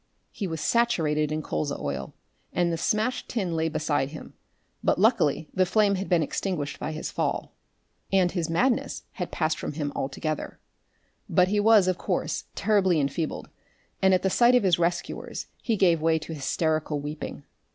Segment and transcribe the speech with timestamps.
[0.31, 2.15] He was saturated in colza oil,
[2.53, 4.33] and the smashed tin lay beside him,
[4.83, 7.51] but luckily the flame had been extinguished by his fall.
[8.11, 10.57] And his madness had passed from him altogether.
[11.29, 13.49] But he was, of course, terribly enfeebled,
[14.01, 17.43] and at the sight of his rescuers he gave way to hysterical weeping.